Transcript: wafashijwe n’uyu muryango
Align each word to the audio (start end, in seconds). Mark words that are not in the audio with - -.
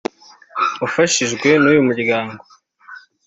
wafashijwe 0.81 1.47
n’uyu 1.61 1.81
muryango 1.87 2.41